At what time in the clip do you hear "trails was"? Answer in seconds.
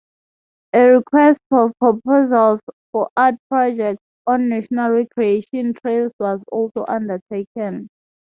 5.79-6.41